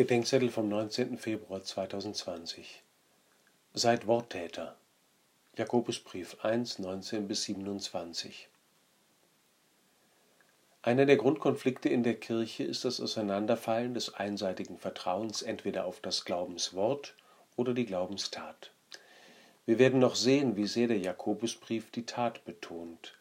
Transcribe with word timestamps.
Bedenkzettel 0.00 0.48
vom 0.48 0.66
19. 0.70 1.18
Februar 1.18 1.62
2020 1.62 2.82
Seid 3.74 4.06
Worttäter. 4.06 4.74
Jakobusbrief 5.58 6.42
1, 6.42 6.78
19 6.78 7.28
bis 7.28 7.42
27 7.42 8.48
Einer 10.80 11.04
der 11.04 11.18
Grundkonflikte 11.18 11.90
in 11.90 12.02
der 12.02 12.14
Kirche 12.14 12.64
ist 12.64 12.86
das 12.86 12.98
Auseinanderfallen 12.98 13.92
des 13.92 14.14
einseitigen 14.14 14.78
Vertrauens 14.78 15.42
entweder 15.42 15.84
auf 15.84 16.00
das 16.00 16.24
Glaubenswort 16.24 17.14
oder 17.56 17.74
die 17.74 17.84
Glaubenstat. 17.84 18.70
Wir 19.66 19.78
werden 19.78 20.00
noch 20.00 20.14
sehen, 20.14 20.56
wie 20.56 20.66
sehr 20.66 20.88
der 20.88 21.00
Jakobusbrief 21.00 21.90
die 21.90 22.06
Tat 22.06 22.46
betont. 22.46 23.18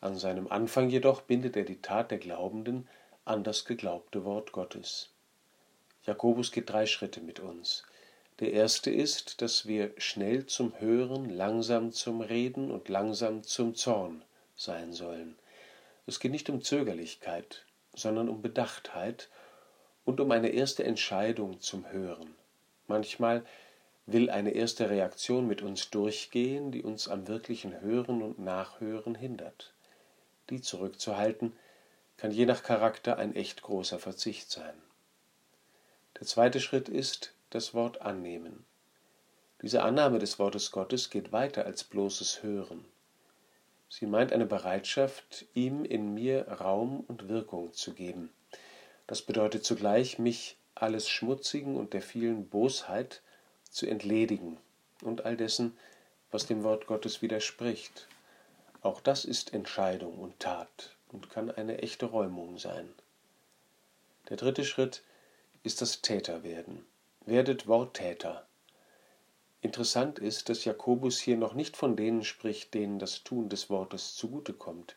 An 0.00 0.16
seinem 0.16 0.48
Anfang 0.48 0.88
jedoch 0.88 1.20
bindet 1.20 1.58
er 1.58 1.64
die 1.64 1.82
Tat 1.82 2.10
der 2.10 2.18
Glaubenden 2.18 2.88
an 3.26 3.44
das 3.44 3.66
geglaubte 3.66 4.24
Wort 4.24 4.52
Gottes. 4.52 5.10
Jakobus 6.06 6.52
geht 6.52 6.70
drei 6.70 6.86
Schritte 6.86 7.20
mit 7.20 7.40
uns. 7.40 7.84
Der 8.38 8.52
erste 8.52 8.90
ist, 8.90 9.42
dass 9.42 9.66
wir 9.66 9.92
schnell 9.96 10.46
zum 10.46 10.78
Hören, 10.78 11.30
langsam 11.30 11.90
zum 11.90 12.20
Reden 12.20 12.70
und 12.70 12.88
langsam 12.88 13.42
zum 13.42 13.74
Zorn 13.74 14.22
sein 14.56 14.92
sollen. 14.92 15.36
Es 16.06 16.20
geht 16.20 16.30
nicht 16.30 16.48
um 16.48 16.62
Zögerlichkeit, 16.62 17.64
sondern 17.94 18.28
um 18.28 18.42
Bedachtheit 18.42 19.28
und 20.04 20.20
um 20.20 20.30
eine 20.30 20.50
erste 20.50 20.84
Entscheidung 20.84 21.60
zum 21.60 21.90
Hören. 21.90 22.34
Manchmal 22.86 23.44
will 24.06 24.30
eine 24.30 24.50
erste 24.50 24.88
Reaktion 24.88 25.48
mit 25.48 25.62
uns 25.62 25.90
durchgehen, 25.90 26.70
die 26.70 26.82
uns 26.82 27.08
am 27.08 27.26
wirklichen 27.26 27.80
Hören 27.80 28.22
und 28.22 28.38
Nachhören 28.38 29.16
hindert. 29.16 29.72
Die 30.50 30.60
zurückzuhalten, 30.60 31.56
kann 32.16 32.30
je 32.30 32.46
nach 32.46 32.62
Charakter 32.62 33.18
ein 33.18 33.34
echt 33.34 33.62
großer 33.62 33.98
Verzicht 33.98 34.50
sein. 34.50 34.74
Der 36.18 36.26
zweite 36.26 36.60
Schritt 36.60 36.88
ist 36.88 37.34
das 37.50 37.74
Wort 37.74 38.00
annehmen. 38.00 38.64
Diese 39.60 39.82
Annahme 39.82 40.18
des 40.18 40.38
Wortes 40.38 40.70
Gottes 40.70 41.10
geht 41.10 41.32
weiter 41.32 41.66
als 41.66 41.84
bloßes 41.84 42.42
Hören. 42.42 42.84
Sie 43.88 44.06
meint 44.06 44.32
eine 44.32 44.46
Bereitschaft, 44.46 45.44
ihm 45.54 45.84
in 45.84 46.14
mir 46.14 46.48
Raum 46.48 47.04
und 47.06 47.28
Wirkung 47.28 47.72
zu 47.72 47.92
geben. 47.92 48.30
Das 49.06 49.22
bedeutet 49.22 49.64
zugleich, 49.64 50.18
mich 50.18 50.56
alles 50.74 51.08
Schmutzigen 51.08 51.76
und 51.76 51.92
der 51.92 52.02
vielen 52.02 52.48
Bosheit 52.48 53.22
zu 53.70 53.86
entledigen 53.86 54.56
und 55.02 55.24
all 55.24 55.36
dessen, 55.36 55.76
was 56.30 56.46
dem 56.46 56.62
Wort 56.64 56.86
Gottes 56.86 57.22
widerspricht. 57.22 58.08
Auch 58.80 59.00
das 59.00 59.24
ist 59.24 59.52
Entscheidung 59.52 60.18
und 60.18 60.40
Tat 60.40 60.96
und 61.12 61.30
kann 61.30 61.50
eine 61.50 61.78
echte 61.78 62.06
Räumung 62.06 62.58
sein. 62.58 62.88
Der 64.28 64.36
dritte 64.36 64.64
Schritt 64.64 65.02
ist 65.66 65.82
das 65.82 66.00
Täterwerden. 66.00 66.86
Werdet 67.24 67.66
Worttäter. 67.66 68.46
Interessant 69.62 70.20
ist, 70.20 70.48
dass 70.48 70.64
Jakobus 70.64 71.18
hier 71.18 71.36
noch 71.36 71.54
nicht 71.54 71.76
von 71.76 71.96
denen 71.96 72.22
spricht, 72.22 72.72
denen 72.72 73.00
das 73.00 73.24
Tun 73.24 73.48
des 73.48 73.68
Wortes 73.68 74.14
zugutekommt. 74.14 74.94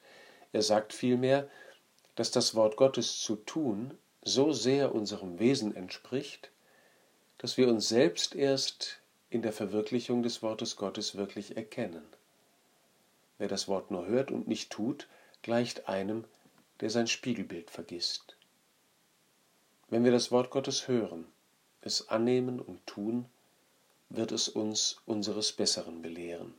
Er 0.53 0.61
sagt 0.61 0.94
vielmehr, 0.94 1.50
dass 2.14 2.30
das 2.30 2.53
Wort 2.53 2.78
Gottes 2.78 3.20
zu 3.20 3.36
tun 3.38 3.98
so 4.22 4.52
sehr 4.52 4.94
unserem 4.94 5.39
Wesen 5.39 5.76
entspricht, 5.76 6.52
dass 7.39 7.58
wir 7.58 7.67
uns 7.67 7.89
selbst 7.89 8.36
erst 8.36 9.02
in 9.31 9.42
der 9.42 9.54
Verwirklichung 9.54 10.22
des 10.22 10.44
Wortes 10.44 10.76
Gottes 10.76 11.16
wirklich 11.16 11.58
erkennen. 11.58 12.06
Wer 13.39 13.48
das 13.48 13.67
Wort 13.67 13.89
nur 13.89 14.06
hört 14.06 14.30
und 14.30 14.48
nicht 14.48 14.70
tut, 14.70 15.08
gleicht 15.42 15.89
einem, 15.89 16.26
der 16.80 16.92
sein 16.92 17.08
Spiegelbild 17.08 17.72
vergisst. 17.72 18.36
Wenn 19.90 20.04
wir 20.04 20.12
das 20.12 20.32
Wort 20.32 20.52
Gottes 20.52 20.88
hören, 20.88 21.26
es 21.82 22.09
annehmen 22.09 22.59
und 22.59 22.86
tun, 22.86 23.26
wird 24.09 24.32
es 24.32 24.48
uns 24.48 24.98
unseres 25.06 25.52
Besseren 25.52 26.02
belehren. 26.02 26.54